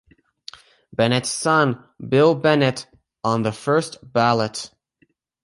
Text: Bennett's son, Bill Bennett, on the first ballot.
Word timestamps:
Bennett's 0.91 1.29
son, 1.29 1.83
Bill 2.09 2.33
Bennett, 2.33 2.87
on 3.23 3.43
the 3.43 3.51
first 3.51 3.97
ballot. 4.01 4.71